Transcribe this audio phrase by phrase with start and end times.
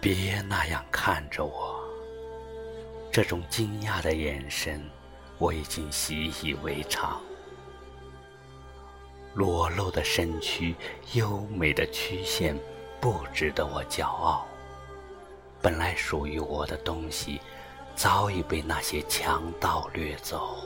[0.00, 1.78] 别那样看着我，
[3.12, 4.82] 这种惊讶的眼神，
[5.36, 7.20] 我已经习以为常。
[9.34, 10.74] 裸露的身躯，
[11.12, 12.58] 优美的曲线，
[12.98, 14.46] 不值得我骄傲。
[15.60, 17.38] 本来属于我的东西，
[17.94, 20.56] 早已被那些强盗掠走。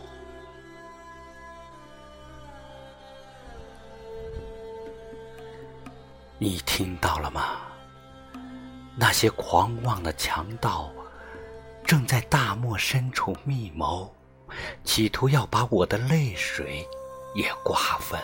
[6.38, 7.73] 你听到了吗？
[8.96, 10.90] 那些狂妄的强盗，
[11.84, 14.14] 正在大漠深处密谋，
[14.84, 16.86] 企图要把我的泪水
[17.34, 18.20] 也瓜分。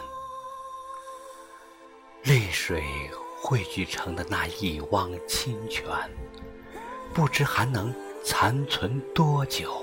[2.23, 2.85] 泪水
[3.43, 5.85] 汇聚成的那一汪清泉，
[7.13, 7.93] 不知还能
[8.25, 9.83] 残存多久。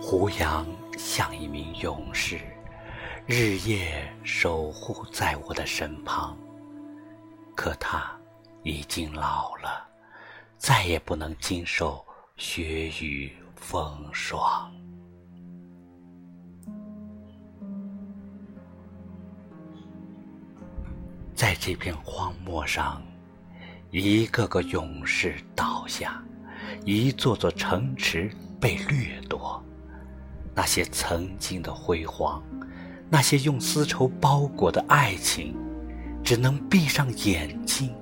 [0.00, 2.40] 胡杨像一名勇士，
[3.26, 6.34] 日夜守护在我的身旁。
[7.58, 8.08] 可他
[8.62, 9.84] 已经老了，
[10.58, 12.06] 再也不能经受
[12.36, 14.72] 雪雨风霜。
[21.34, 23.02] 在这片荒漠上，
[23.90, 26.22] 一个个勇士倒下，
[26.84, 29.60] 一座座城池被掠夺。
[30.54, 32.40] 那些曾经的辉煌，
[33.10, 35.56] 那些用丝绸包裹的爱情。
[36.22, 37.94] 只能闭上眼睛，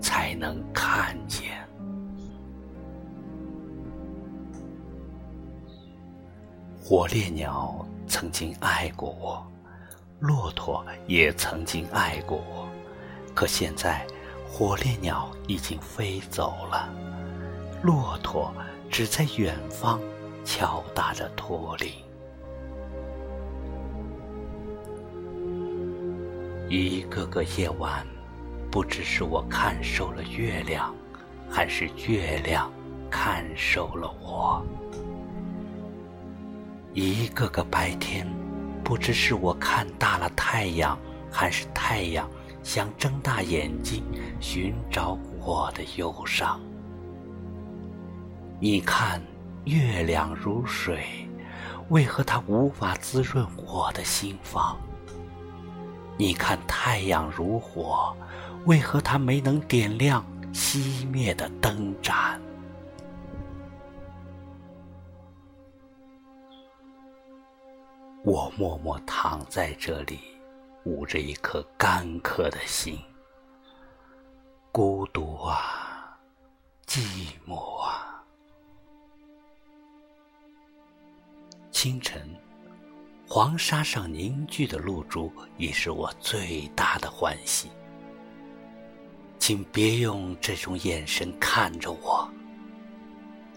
[0.00, 1.52] 才能看见。
[6.82, 9.46] 火烈鸟曾经爱过我，
[10.18, 12.68] 骆驼也曾经爱过我，
[13.34, 14.06] 可现在，
[14.46, 16.92] 火烈鸟已经飞走了，
[17.82, 18.52] 骆驼
[18.90, 19.98] 只在远方
[20.44, 22.03] 敲打着驼铃。
[26.68, 28.06] 一个个夜晚，
[28.70, 30.94] 不知是我看瘦了月亮，
[31.50, 32.72] 还是月亮
[33.10, 34.62] 看瘦了我；
[36.94, 38.26] 一个个白天，
[38.82, 40.98] 不知是我看大了太阳，
[41.30, 42.28] 还是太阳
[42.62, 44.02] 想睁大眼睛
[44.40, 46.58] 寻找我的忧伤。
[48.58, 49.20] 你看，
[49.64, 51.28] 月亮如水，
[51.90, 54.78] 为何它无法滋润我的心房？
[56.16, 58.16] 你看太阳如火，
[58.66, 62.40] 为何它没能点亮熄灭的灯盏？
[68.22, 70.20] 我默默躺在这里，
[70.84, 72.96] 捂着一颗干渴的心，
[74.70, 76.16] 孤独啊，
[76.86, 78.24] 寂寞啊。
[81.72, 82.22] 清晨。
[83.26, 87.68] 黄沙上凝聚的露珠，已是我最大的欢喜。
[89.38, 92.30] 请别用这种眼神看着我。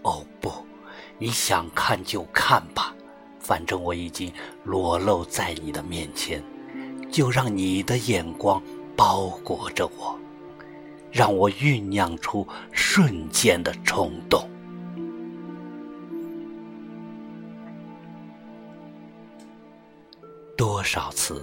[0.02, 0.50] 哦不，
[1.18, 2.94] 你想看就看吧，
[3.38, 4.32] 反正我已经
[4.64, 6.42] 裸露在你的面前，
[7.10, 8.62] 就让你的眼光
[8.96, 10.18] 包裹着我，
[11.12, 14.48] 让我酝酿出瞬间的冲动。
[20.58, 21.40] 多少次，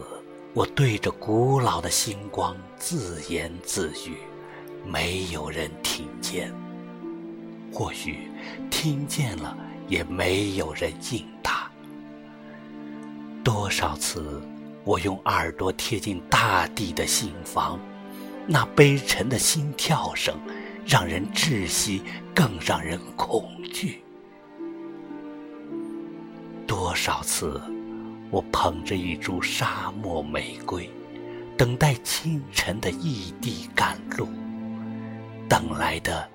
[0.54, 4.18] 我对着古老的星光自言自语，
[4.86, 6.50] 没有人听见；
[7.72, 8.28] 或许
[8.70, 11.72] 听见了，也没有人应答。
[13.42, 14.42] 多少次，
[14.84, 17.80] 我用耳朵贴近大地的心房，
[18.46, 20.38] 那悲沉的心跳声，
[20.86, 22.02] 让人窒息，
[22.36, 24.04] 更让人恐惧。
[26.68, 27.62] 多少次。
[28.36, 30.90] 我捧着一株沙漠玫瑰，
[31.58, 34.28] 等待清晨的异地赶路，
[35.48, 36.30] 等来的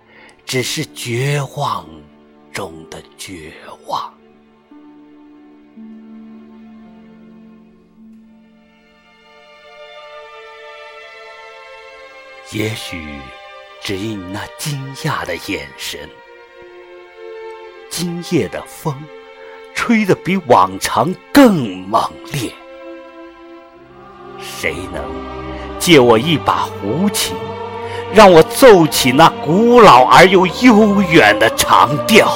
[0.46, 1.86] 只是绝望
[2.54, 3.52] 中的绝
[3.86, 4.14] 望。
[12.52, 12.98] 也许
[13.82, 16.08] 只因那惊讶的眼神，
[17.90, 18.96] 今夜的风。
[19.82, 22.52] 吹得比往常更猛烈。
[24.38, 25.02] 谁能
[25.78, 27.34] 借我一把胡琴，
[28.12, 32.30] 让我奏起那古老而又悠远的长调，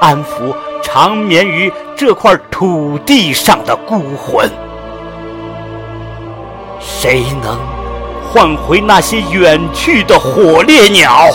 [0.00, 0.52] 安抚
[0.82, 4.50] 长眠于这块土地上的孤魂？
[6.80, 7.56] 谁能
[8.32, 11.28] 唤回那些远去的火烈鸟？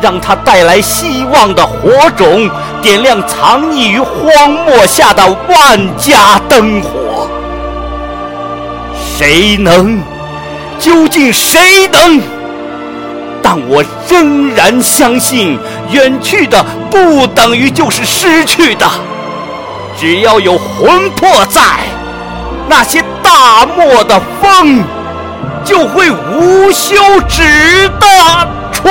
[0.00, 2.50] 让它带来希望的火种，
[2.80, 7.28] 点亮藏匿于荒漠下的万家灯火。
[9.16, 10.00] 谁能
[10.78, 12.20] 究竟谁能？
[13.42, 15.58] 但我仍然相信，
[15.90, 18.86] 远去的不等于就是失去的。
[19.98, 21.60] 只要有魂魄在，
[22.68, 24.84] 那些大漠的风
[25.64, 26.94] 就会无休
[27.28, 28.90] 止的吹。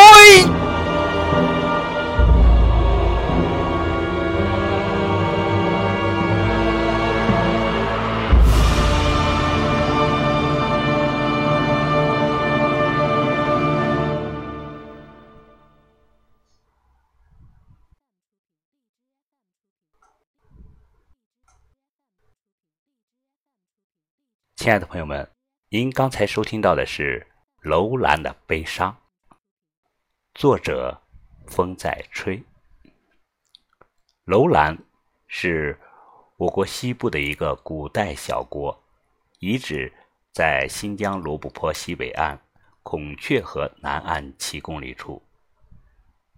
[24.67, 25.25] 亲爱的朋友们，
[25.69, 27.25] 您刚才收听到的是
[27.69, 28.93] 《楼兰的悲伤》，
[30.35, 31.01] 作者
[31.47, 32.43] 风在吹。
[34.25, 34.77] 楼兰
[35.25, 35.79] 是
[36.35, 38.77] 我国西部的一个古代小国，
[39.39, 39.89] 遗址
[40.33, 42.37] 在新疆罗布泊西北岸
[42.83, 45.23] 孔雀河南岸七公里处。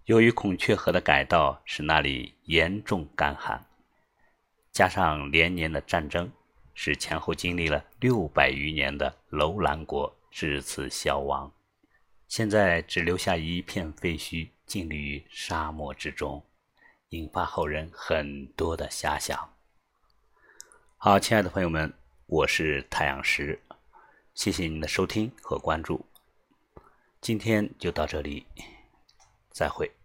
[0.05, 3.65] 由于孔雀河的改道使那里严重干旱，
[4.71, 6.31] 加上连年的战争。
[6.81, 11.51] 使前后经历了六百余年的楼兰国至此消亡，
[12.29, 16.41] 现在只留下一片废墟，静立于沙漠之中，
[17.09, 19.53] 引发后人很多的遐想。
[20.95, 21.93] 好，亲爱的朋友们，
[22.27, 23.61] 我是太阳石，
[24.33, 26.05] 谢谢您的收听和关注，
[27.19, 28.45] 今天就到这里，
[29.51, 29.98] 再会。